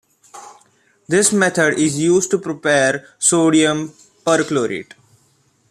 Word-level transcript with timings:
This 1.07 1.31
method 1.31 1.77
is 1.77 1.99
used 1.99 2.31
to 2.31 2.39
prepare 2.39 3.05
sodium 3.19 3.93
perchlorate. 4.25 4.93